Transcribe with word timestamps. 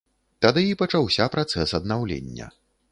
Тады 0.45 0.63
і 0.69 0.71
пачаўся 0.81 1.31
працэс 1.37 1.79
аднаўлення. 1.81 2.55